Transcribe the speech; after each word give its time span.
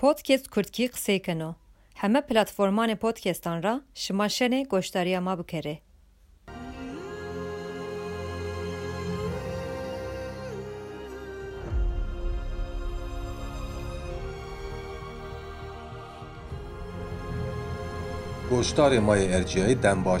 پادکست 0.00 0.54
کردکی 0.54 0.88
قصه 0.88 1.18
کنو 1.18 1.54
همه 1.96 2.20
پلاتفورمان 2.20 2.94
پودکستان 2.94 3.62
را 3.62 3.80
شما 3.94 4.28
شنه 4.28 4.64
گوشتاریا 4.64 5.20
ما 5.20 5.36
بکره 5.36 5.80
گوشتاری 18.50 18.98
ما 18.98 19.14
ارجیه 19.14 19.74
دن 19.74 20.02
با 20.02 20.18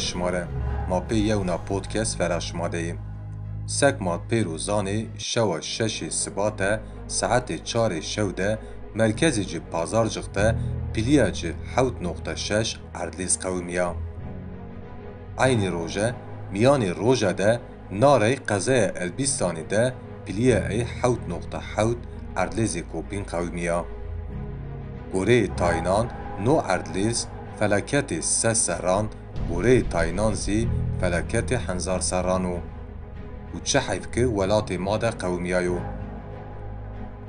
ما 0.88 1.00
پی 1.00 1.16
یونا 1.16 1.58
پودکست 1.58 2.18
فراشماده 2.18 2.78
ایم 2.78 2.98
سک 3.66 3.96
ما 4.00 4.18
شو 5.18 5.60
شش 5.60 6.08
سباته 6.08 6.80
ساعت 7.06 7.64
چار 7.64 8.00
شوده 8.00 8.58
مرکز 8.94 9.40
جی 9.40 9.58
بازار 9.58 10.06
جغده 10.06 10.54
جی 11.32 11.54
حوت 11.76 12.02
نقطه 12.02 12.34
شش 12.34 12.78
اردلیس 12.94 13.38
قویمیا. 13.38 13.96
این 15.38 15.72
روژه 15.72 16.14
میان 16.52 16.82
روژه 16.82 17.32
ده 17.32 17.60
ناره 17.90 18.34
قزه 18.34 18.92
البیستانی 18.96 19.62
ده 19.62 19.94
پیلیا 20.24 20.66
ای 20.66 20.80
حوت 20.80 21.18
نقطه 21.28 21.58
حوت 21.58 21.96
اردلیس 22.36 22.76
کوپین 22.76 23.22
قویمیا. 23.22 23.84
گوره 25.12 25.46
تاینان 25.46 26.10
نو 26.44 26.62
اردلیس 26.64 27.26
فلکت 27.58 28.20
سه 28.20 28.54
سران 28.54 29.08
گوره 29.48 29.82
تاینان 29.82 30.34
زی 30.34 30.68
فلکت 31.00 31.52
هنزار 31.52 32.00
سرانو. 32.00 32.56
و 33.54 33.58
چه 33.64 33.80
حیف 33.80 34.10
که 34.10 34.26
ولات 34.26 34.72
ماده 34.72 35.10
قومیایو. 35.10 35.78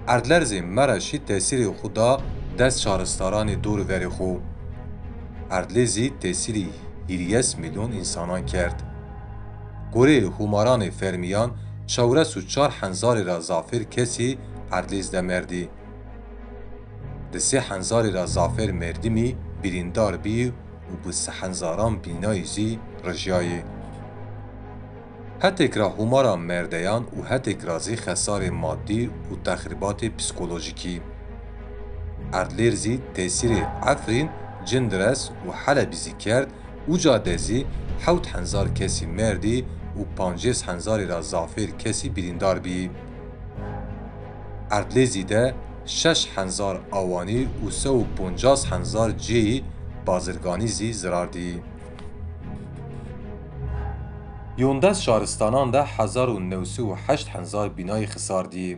اردلر 0.07 0.43
زی 0.43 0.61
مرشی 0.61 1.19
تیسیری 1.19 1.67
خدا 1.67 2.17
دست 2.59 2.79
شارستاران 2.81 3.53
دور 3.53 3.79
وری 3.79 4.07
خو 4.07 4.37
اردلی 5.51 5.85
زی 5.85 6.09
تیسیری 6.19 6.69
هیریس 7.08 7.58
میلون 7.58 7.91
انسانان 7.93 8.45
کرد 8.45 8.83
گوری 9.91 10.19
هماران 10.39 10.89
فرمیان 10.89 11.52
شورس 11.88 12.38
و 12.38 12.41
چار 12.41 12.69
حنزار 12.69 13.23
را 13.23 13.39
زافر 13.39 13.83
کسی 13.83 14.38
اردلی 14.71 15.02
زده 15.02 15.21
مردی 15.21 15.69
دسی 17.33 17.58
حنزار 17.58 18.09
را 18.09 18.25
زافر 18.25 18.71
مردی 18.71 19.09
می 19.09 19.36
بریندار 19.63 20.17
بی 20.17 20.47
و 20.47 21.08
بس 21.09 21.30
حنزاران 21.30 21.95
بینای 21.97 22.43
زی 22.43 22.80
رجایی 23.03 23.63
هتک 25.44 25.78
را 25.78 25.89
همارا 25.89 26.36
مردیان 26.36 27.03
و 27.03 27.23
هتک 27.23 27.61
رازی 27.61 27.95
خسار 27.95 28.50
مادی 28.50 29.08
و 29.08 29.11
تخریبات 29.45 30.06
پسیکولوژیکی 30.06 31.02
اردلیرزی 32.33 33.02
تأثیر 33.14 33.52
عفرین 33.64 34.30
جندرس 34.66 35.30
و 35.48 35.52
حل 35.52 35.86
بیزی 35.86 36.11
کرد 36.11 36.53
او 36.88 36.98
جا 36.98 37.17
دزی 37.17 37.66
حوت 38.00 38.36
هنزار 38.36 38.70
کسی 38.70 39.06
مردی 39.06 39.66
و 40.00 40.03
پانجیس 40.16 40.64
هنزار 40.64 41.06
را 41.06 41.22
زافر 41.22 41.66
کسی 41.66 42.09
بریندار 42.09 42.59
بی 42.59 42.89
اردلزی 44.72 45.23
ده 45.23 45.53
شش 45.86 46.28
هنزار 46.36 46.81
آوانی 46.92 47.50
و 47.67 47.70
سو 47.70 48.03
پونجاز 48.03 48.66
هنزار 48.66 49.11
جی 49.11 49.64
بازرگانی 50.05 50.67
زی 50.67 50.94
زرار 50.94 51.28
دی. 51.28 51.61
یوندس 54.62 55.02
شارستانان 55.02 55.72
ده 55.72 55.84
هزار 55.84 56.30
و 56.30 56.40
نوسو 56.40 56.92
و 56.92 56.95
هشت 57.08 57.30
هنزار 57.30 57.70
بینای 57.70 58.06
خسار 58.06 58.44
دی 58.44 58.78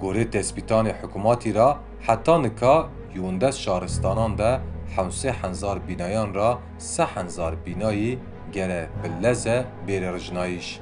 گوری 0.00 0.24
تسبیتان 0.24 0.86
حکوماتی 0.86 1.52
را 1.52 1.76
حتا 2.00 2.38
نکا 2.38 2.88
یوندس 3.14 3.56
شارستانان 3.56 4.34
ده 4.34 4.60
حمسی 4.96 5.28
هنزار 5.28 5.78
بینایان 5.78 6.34
را 6.34 6.58
سه 6.78 7.04
هنزار 7.04 7.54
بینای 7.54 8.18
گره 8.52 8.88
بلزه 9.02 9.64
بیر 9.86 10.10
رجنائیش 10.10 10.80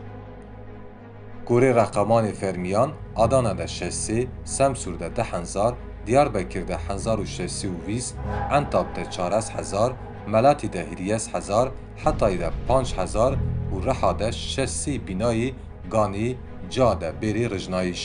گوری 1.46 1.72
رقمان 1.72 2.32
فرمیان 2.32 2.92
آدانه 3.14 3.54
ده 3.54 3.66
شسی 3.66 4.28
سمسور 4.44 4.94
ده 4.94 5.08
ده 5.08 5.22
هنزار 5.22 5.76
دیار 6.06 6.28
بکر 6.28 6.60
ده 6.60 6.76
هنزار 6.76 7.20
و 7.20 7.24
شسی 7.24 7.68
و 7.68 7.86
ویس 7.86 8.14
انتاب 8.50 8.92
ده 8.94 9.04
چارس 9.04 9.50
هزار 9.50 9.94
ملاتی 10.28 10.68
ده 10.68 10.84
هریس 10.84 11.28
هزار 11.34 11.72
حتای 11.96 12.36
ده 12.36 12.50
پانچ 12.68 12.98
هزار 12.98 13.38
û 13.72 13.86
Reha 13.86 14.18
de 14.18 14.32
şesî 14.32 14.94
bînayî 15.06 15.54
ganî 15.90 16.36
ca 16.70 17.00
de 17.00 17.10
bêrê 17.20 17.46
rijnayîş. 17.54 18.02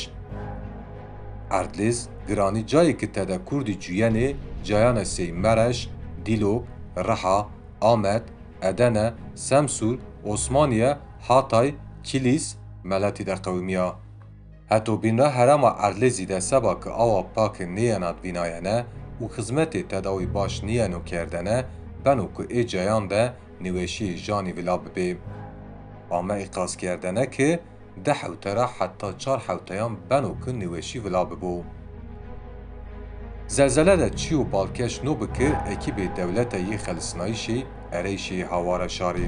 Erdlêz 1.59 1.97
giranî 2.27 2.67
cayekî 2.67 3.11
te 3.11 3.27
de 3.27 3.37
Kurdî 3.45 3.75
cûyenê 3.83 4.35
cayana 4.63 5.01
sê 5.01 5.31
Mereş, 5.31 5.89
Dîlok, 6.25 6.63
Reha, 6.97 7.47
Amed, 7.81 8.23
Edene, 8.61 9.13
Semsûr, 9.35 9.97
Osmaniye, 10.25 10.97
Hatay, 11.27 11.75
Kilîs, 12.03 12.55
Meletî 12.83 13.25
de 13.25 13.35
qewimiya. 13.35 13.95
Hetobîna 14.69 15.31
herema 15.31 15.67
Erdlêzî 15.67 16.27
de 16.29 16.41
seba 16.41 16.79
ki 16.79 16.89
awa 16.89 17.23
pakê 17.35 17.65
nêyena 17.75 18.11
vînayene 18.23 18.85
û 19.21 19.25
xizmetê 19.35 19.87
tedawî 19.87 20.33
baş 20.33 20.63
nîyeno 20.63 21.03
kerdene 21.05 21.65
beno 22.05 22.27
ku 22.35 22.43
ê 22.43 22.67
cayan 22.67 23.09
de 23.09 23.33
nîweşiyê 23.63 24.15
janî 24.15 24.55
vila 24.57 24.79
bibe. 24.85 25.17
ئامە 26.11 26.35
ئیقازکردنەکێ 26.41 27.51
ده 28.05 28.13
حوتەرە 28.21 28.65
حتا 28.75 29.09
چار 29.21 29.39
حوتەیان 29.47 29.93
بەن 30.09 30.23
و 30.29 30.33
کن 30.43 30.55
نوێشی 30.61 30.99
ولا 31.03 31.23
ببوو. 31.29 31.63
زلزله 33.57 33.95
de 34.01 34.09
çî 34.19 34.33
û 34.41 34.43
balkeş 34.51 34.93
nû 35.05 35.13
bikir 35.21 35.53
ekîbê 35.73 36.05
dewleta 36.17 36.57
yî 36.69 36.77
xelisnayîşê 36.85 37.59
erêşê 37.97 38.39
hawara 38.51 38.89
şarî. 38.97 39.27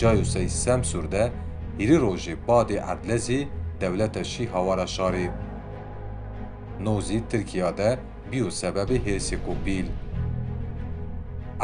Cayûsey 0.00 0.48
Semsûr 0.62 1.06
de 1.12 1.24
îrî 1.82 1.96
rojê 2.04 2.34
badê 2.48 2.78
erdlezî 2.90 3.48
dewleta 3.80 4.24
şî 4.24 4.44
hawara 4.54 4.86
şarî. 4.86 5.28
Nozî 6.84 7.18
Tirkiya 7.30 7.76
de 7.78 7.90
bî 8.30 8.38
û 8.46 8.50
sebebê 8.60 8.98
hêsê 9.06 9.36
qbîl. 9.46 9.88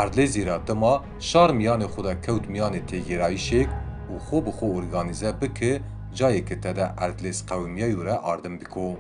Erdlêzî 0.03 0.47
ra 0.47 0.67
dima 0.67 0.95
şar 1.21 1.51
miyanê 1.51 1.89
xu 1.93 2.05
de 2.05 2.15
kewt 2.25 2.45
miyanê 2.53 2.81
têgirayîşêk 2.91 3.69
او 4.13 4.19
خو 4.19 4.41
به 4.41 4.51
خو 4.51 4.67
ارگانیزه 4.77 5.33
بکه 5.33 5.81
جایی 6.15 6.41
که 6.41 6.57
تده 6.57 7.03
اردلیس 7.03 7.47
قومیه 7.47 7.89
یوره 7.89 8.13
آردم 8.13 8.59
بکو. 8.59 8.97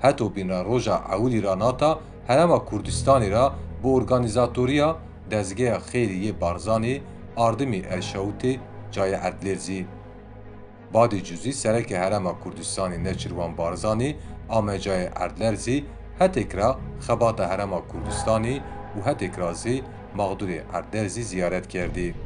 حتی 0.00 0.28
بین 0.28 0.50
روژا 0.50 0.96
اولی 0.96 1.40
را 1.40 1.54
ناتا 1.54 2.00
هرم 2.28 2.64
کردستانی 2.70 3.28
را 3.30 3.54
با 3.82 3.90
ارگانیزاتوریا 3.90 4.96
دزگه 5.30 5.78
خیلی 5.78 6.26
یه 6.26 6.32
بارزانی 6.32 7.00
آردمی 7.36 7.82
ارشاوتی 7.84 8.60
جای 8.90 9.14
اردلیزی. 9.14 9.86
بعد 10.92 11.18
جزی 11.18 11.52
سرک 11.52 11.92
هرم 11.92 12.36
کردستانی 12.44 12.96
نچروان 12.96 13.54
بارزانی 13.56 14.14
آمه 14.48 14.78
جای 14.78 15.08
اردلیزی 15.16 15.84
هتک 16.20 16.54
را 16.54 16.78
خبات 17.00 17.40
هرم 17.40 17.82
کردستانی 17.92 18.60
و 18.96 19.10
هتک 19.10 19.34
رازی 19.38 19.82
مغدور 20.16 20.50
اردلیزی 20.72 21.22
زیارت 21.22 21.66
کردید. 21.66 22.23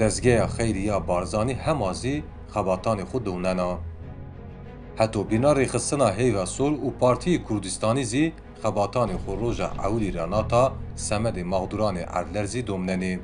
دزگەیە 0.00 0.46
خەیریە 0.56 0.96
بارزانانی 1.08 1.60
هەمازی 1.64 2.16
خەباتانی 2.52 3.08
خود 3.10 3.22
دونەنا. 3.28 3.72
هەتۆ 5.00 5.20
بینارێ 5.30 5.66
خستنا 5.72 6.08
هێوە 6.18 6.44
سۆل 6.56 6.74
و 6.86 6.88
پارتی 7.00 7.38
کوردستانی 7.46 8.04
زی 8.12 8.24
xebatanê 8.62 9.16
xu 9.22 9.32
roja 9.42 9.68
ewlî 9.86 10.10
renata 10.18 10.64
semedê 11.06 11.44
mağduranê 11.52 12.04
erdlerzî 12.18 12.62
domnenê. 12.68 13.14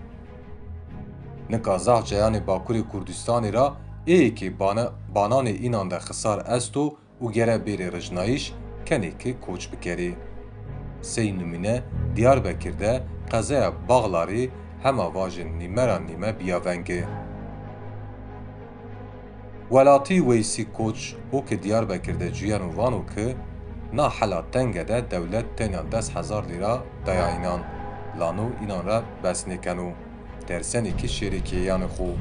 Nika 1.50 1.74
zahçeyanê 1.86 2.40
Bakurê 2.48 2.82
Kurdistanê 2.90 3.50
ra 3.56 3.66
êyekê 4.06 4.48
bananê 5.16 5.54
înan 5.66 5.90
de 5.90 5.98
xisar 6.06 6.38
esto 6.56 6.84
û 7.22 7.32
gere 7.36 7.56
bêrê 7.66 7.88
rijnayîş 7.96 8.44
kenekê 8.86 9.32
koç 9.44 9.62
bikerê. 9.72 10.12
Sey 11.02 11.38
nimîne 11.38 11.82
Diyarbekir 12.16 12.78
de 12.78 12.92
qezeya 13.30 13.72
Baɣlarî 13.88 14.44
hema 14.84 15.14
vajin 15.14 15.58
nîmera 15.58 15.98
nîme 15.98 16.30
biyavengê. 16.40 17.04
Welatî 19.68 20.18
Weysî 20.18 20.72
Koç 20.72 21.14
hokê 21.32 21.62
Diyarbekir 21.62 22.20
de 22.20 22.32
ciyan 22.32 22.60
û 22.60 22.76
van 22.76 22.92
û 22.92 23.14
ki 23.14 23.36
na 23.92 24.10
hela 24.10 24.44
tenge 24.52 24.88
de 24.88 25.10
dewlet 25.10 25.46
tênya 25.58 25.92
dest 25.92 26.16
hezar 26.16 26.44
lîra 26.48 26.78
daya 27.06 27.28
înan. 27.38 27.60
Lanû 28.20 28.46
înan 28.64 28.86
re 28.86 29.02
besnêken 29.24 29.78
û 29.86 29.88
dersenekî 30.48 31.08
şêrekêyanê 31.16 31.88
xwe. 31.96 32.14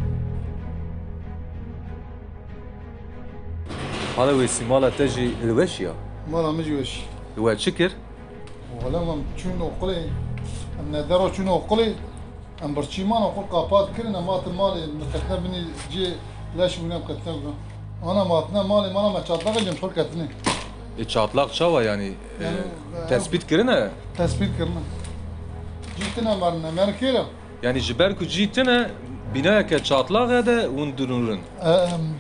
Hala 4.16 4.32
wê 4.32 4.66
mala 4.66 4.92
te 4.92 5.08
jî 5.08 5.26
li 5.48 5.54
weş 5.60 5.80
ya? 5.80 5.92
Mala 6.32 6.52
min 6.52 6.64
jî 6.64 6.70
weş. 6.78 7.06
Li 7.38 7.42
we 7.46 7.58
çi 7.58 7.76
kir? 7.76 7.92
Wala 8.82 9.02
em 9.02 9.22
çûn 9.40 9.60
oqilê. 9.70 10.00
Em 10.80 10.94
nedera 10.94 11.28
çûn 11.36 11.48
oqilê. 11.48 11.94
ام 12.64 12.74
برشيمان 12.74 13.22
اقول 13.22 13.46
قابات 13.52 13.88
كرنا 13.98 14.20
مات 14.22 14.48
مالي 14.48 14.88
مكتنا 14.88 15.36
بني 15.36 15.66
جي 15.92 16.14
لاش 16.58 16.80
من 16.80 16.90
مكتنا 16.90 17.54
انا 18.04 18.24
ماتنا 18.24 18.64
مالي 18.64 18.94
ما 18.94 19.00
انا 19.00 19.10
ما 19.10 19.20
تشاطلق 19.20 19.60
جم 19.60 19.76
شو 19.82 19.90
كتني 19.90 20.28
تشاطلق 20.98 21.52
شوا 21.52 21.82
يعني, 21.82 22.16
يعني 22.42 22.58
تثبيت 23.10 23.44
كرنا 23.44 23.92
تثبيت 24.18 24.50
كرنا 24.58 24.82
جيتنا 25.98 26.36
مرنا 26.36 26.72
مركيرا 26.72 27.26
يعني 27.64 27.80
جبركو 27.80 28.26
جيتنا 28.26 28.92
Binaya 29.36 29.84
çatlak 29.84 30.32
ya 30.32 30.40
e 30.40 30.46
da 30.46 30.70
un 30.70 30.98
dururun. 30.98 31.40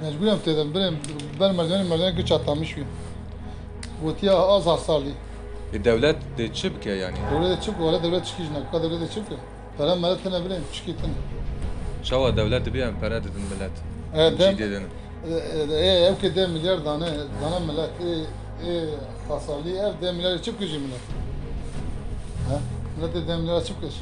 Mecburen 0.01 0.37
dedim, 0.45 0.75
benim 0.75 0.97
ben 1.39 1.55
merdivenim 1.55 1.87
merdivenim 1.87 2.15
ki 2.15 2.25
çatlamış 2.25 2.77
bir. 2.77 2.83
Bu 4.03 4.15
tiya 4.15 4.37
az 4.37 4.65
hasarlı. 4.65 5.09
E 5.73 5.85
devlet 5.85 6.15
de 6.37 6.53
çıp 6.53 6.83
ki 6.83 6.89
yani. 6.89 7.15
Devlet 7.31 7.57
de 7.57 7.61
çıp, 7.61 7.75
öyle 7.81 8.03
devlet 8.03 8.25
çıkıcına, 8.25 8.71
kadar 8.71 8.83
devlet 8.83 9.01
de 9.01 9.13
çıp 9.13 9.29
ki. 9.29 9.35
Pere 9.77 9.95
meletine 9.95 10.45
bileyim, 10.45 10.63
Çık 10.73 10.85
çikitine. 10.85 11.13
Şava 12.03 12.37
devleti 12.37 12.73
bir 12.73 12.79
empere 12.79 13.23
dedin 13.23 13.41
millet. 13.53 13.71
E, 14.13 14.39
dem, 14.39 14.57
dedin. 14.57 14.83
E, 15.29 15.33
e, 15.33 15.75
e, 15.75 16.05
ev 16.05 16.15
ki 16.15 16.35
de 16.35 16.47
milyar 16.47 16.83
tane, 16.83 17.05
tane 17.41 17.65
millet, 17.65 17.89
e, 18.01 18.09
e, 18.69 18.85
hasarlı 19.27 19.69
ev 19.69 20.01
de 20.01 20.11
milyar 20.11 20.31
açıp 20.31 20.59
gücü 20.59 20.79
millet. 20.79 21.01
He? 22.49 22.57
Millet 22.97 23.27
de 23.27 23.37
milyar 23.37 23.55
açıp 23.55 23.81
gücü. 23.81 23.95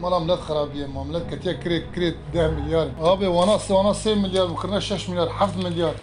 Mala 0.00 0.20
millet 0.20 0.38
harabiye, 0.38 0.86
ma 0.86 1.04
millet 1.04 1.30
ketiye 1.30 1.60
kire 1.60 1.92
kire 1.94 2.14
de 2.34 2.48
milyar. 2.48 2.88
Abi, 3.02 3.24
wana, 3.24 3.58
wana 3.58 3.90
3 3.90 4.06
milyar, 4.06 4.50
bu 4.50 4.56
kırına 4.56 4.76
6 4.76 5.10
milyar, 5.10 5.28
7 5.58 5.68
milyar. 5.68 5.94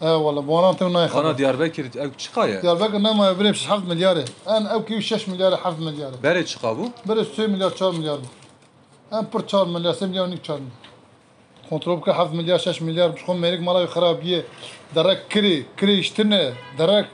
E 0.00 0.10
valla 0.10 0.46
bu 0.48 0.58
ana 0.58 0.76
tevna 0.76 0.98
Ana 0.98 1.02
yakhana. 1.02 1.38
Diyarbakır 1.38 1.84
ev 1.94 2.10
çıkaya. 2.18 2.62
Diyarbakır 2.62 3.02
nema 3.02 3.38
بريم 3.38 3.54
7 3.54 3.86
milyar. 3.88 4.18
En 4.46 4.64
ev 4.64 4.84
ki 4.86 5.14
6 5.14 5.30
milyar 5.30 5.52
7 5.52 5.82
milyar. 5.84 6.10
Bere 6.22 6.46
çıka 6.46 6.78
bu. 6.78 6.88
بريم 7.06 7.26
3 7.32 7.38
milyar 7.38 7.78
4 7.80 7.98
milyar. 7.98 8.18
En 9.12 9.24
per 9.24 9.48
4 9.48 9.68
milyar 9.68 9.94
3 9.94 10.02
milyar 10.02 10.26
4 10.26 10.48
milyar. 10.48 10.60
کنترل 11.70 12.00
که 12.00 12.12
7 12.12 12.32
میلیارد 12.32 12.60
6 12.60 12.82
میلیارد 12.82 13.14
بخوام 13.14 13.38
میریک 13.38 13.60
مالا 13.60 13.86
خرابیه 13.86 14.44
درک 14.94 15.28
کری 15.28 15.66
کری 15.78 15.98
اشتنه 15.98 16.52
درک 16.78 17.06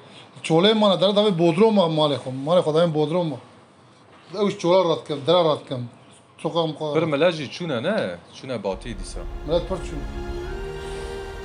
چوله 0.43 0.73
مانا 0.75 0.97
درک 0.97 1.15
داوی 1.15 1.31
بودرو 1.31 1.71
ما 1.71 1.89
مال 1.89 2.17
خو 2.23 2.31
مال 2.31 2.61
خو 2.65 2.73
داوی 2.73 2.91
بودرو 2.97 3.23
ما 3.31 3.39
اوش 4.43 4.55
چوله 4.63 4.79
رات 4.89 5.01
کم 5.09 5.19
درا 5.27 5.43
رات 5.49 5.63
کم 5.69 5.83
سوقا 6.43 6.63
Bir 6.95 7.03
مقا 7.03 7.07
melaji 7.07 7.51
çune 7.51 7.83
ne? 7.83 8.17
Çune 8.35 8.65
batı 8.65 8.89
disa. 8.99 9.21
ملت 9.49 9.65
پر 9.69 9.77
چون 9.87 10.01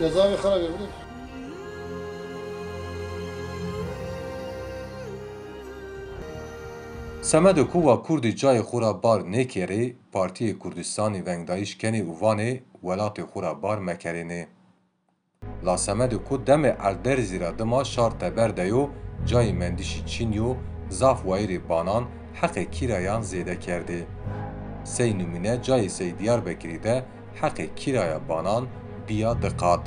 جزاوی 0.02 0.36
خرابیه 0.44 0.70
بری 0.74 0.88
سمد 7.25 7.61
کووا 7.61 8.03
کردی 8.09 8.33
جای 8.33 8.63
خورا 8.63 8.93
بار 8.93 9.29
نکری 9.29 9.97
پارتی 10.13 10.57
کردستانی 10.65 11.21
ونگدایش 11.21 11.77
کنی 11.77 12.01
اووانه 12.01 12.63
ولات 12.85 13.23
خورا 13.23 13.55
بار 13.55 13.79
مکرینه. 13.79 14.49
لا 15.63 15.77
سمد 15.77 16.15
کو 16.15 16.37
دم 16.37 16.63
الدر 16.65 17.21
زیرا 17.21 17.51
دما 17.51 17.85
شار 17.85 18.11
تبر 18.11 18.49
دیو 18.49 18.89
جای 19.25 19.53
مندیشی 19.53 20.03
چینیو 20.03 20.57
زاف 20.89 21.27
وایری 21.27 21.59
بانان 21.59 22.07
حق 22.35 22.59
کیرایان 22.59 23.23
زیده 23.23 23.57
کرده. 23.57 24.07
سی 24.85 25.13
نمونه 25.13 25.57
جای 25.59 25.89
سی 25.89 26.13
دیار 26.13 26.41
بکری 26.41 26.79
ده 26.79 27.05
حق 27.41 27.61
کیرایا 27.61 28.19
بانان 28.19 28.69
بیا 29.07 29.35
دقات. 29.35 29.81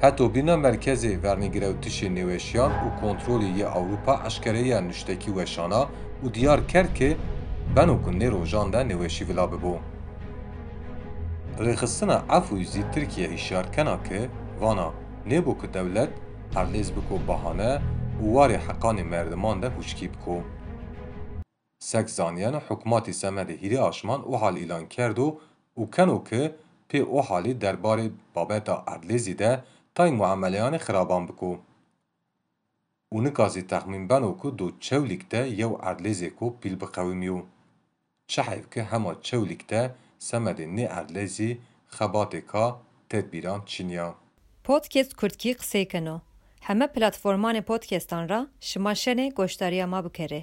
Hetobîna 0.00 0.54
merkezê 0.66 1.12
wernegirewtişê 1.24 2.08
nêweşiyan 2.16 2.72
û 2.84 2.86
kontrolê 3.00 3.50
yê 3.58 3.66
Ewropa 3.78 4.22
eşkereya 4.26 4.80
niştekî 4.80 5.30
weşana 5.38 5.82
û 6.24 6.34
diyar 6.34 6.68
ker 6.68 6.94
ki 6.94 7.16
benokundê 7.76 8.30
rojan 8.30 8.72
de 8.72 8.76
nêweşî 8.76 9.28
vila 9.28 9.44
bibû. 9.52 9.74
Rêxistina 11.58 12.18
ev 12.36 12.44
û 12.54 12.64
zî 12.64 12.82
Tirkiye 12.92 13.28
hişyarkena 13.30 14.02
ki 14.02 14.20
vana 14.60 14.88
nêbû 15.28 15.58
ku 15.58 15.74
dewlet 15.74 16.12
erlêz 16.54 16.88
biko 16.96 17.16
bahane 17.28 17.72
û 18.22 18.24
warê 18.36 18.58
heqanê 18.66 19.04
merdiman 19.04 19.62
de 19.62 19.66
hûçkî 19.66 20.08
biko. 20.14 20.36
Sek 21.78 22.10
zaniyana 22.10 22.60
hukmatê 22.68 23.12
Semedê 23.22 23.54
Hîrê 23.62 23.80
Aşman 23.88 24.32
o 24.32 24.40
hal 24.42 24.56
îlan 24.56 24.86
kerdo 24.88 25.38
û 25.78 25.90
keno 25.90 26.24
ki 26.24 26.52
pê 26.90 27.02
o 27.04 27.20
halê 27.20 27.60
derbarê 27.60 28.10
babeta 28.34 28.84
erlêzî 28.94 29.38
de 29.38 29.64
تای 29.96 30.10
معاملیان 30.10 30.78
خرابان 30.78 31.26
بکو. 31.26 31.56
او 33.12 33.20
نکازی 33.20 33.62
تخمین 33.62 34.08
بنو 34.08 34.38
که 34.42 34.50
دو 34.50 34.70
چولیک 34.70 35.28
ده 35.28 35.50
یو 35.60 35.78
ارلیزی 35.82 36.30
کو 36.30 36.50
پیل 36.50 36.76
بقویمیو. 36.76 37.42
چه 38.26 38.42
حیف 38.42 38.70
که 38.70 38.82
همه 38.82 39.14
چولیک 39.14 39.66
ده 39.66 39.94
سمد 40.18 40.60
نی 40.60 40.86
ارلیزی 40.86 41.60
خبات 41.86 42.36
کا 42.36 42.80
تدبیران 43.10 43.64
چینیا. 43.64 44.14
پودکست 44.64 45.12
کردکی 45.20 45.54
قسەی 45.54 45.86
کەنەوە 45.92 46.20
هەمە 46.66 46.86
پلتفۆرمانی 46.94 47.66
پۆدکێستان 47.68 48.24
را 48.30 48.40
شماشێنێ 48.68 49.26
گۆشتاریە 49.38 49.86
ما 49.92 50.00
بکەرێ 50.06 50.42